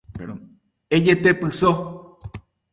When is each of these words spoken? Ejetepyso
Ejetepyso 0.95 1.69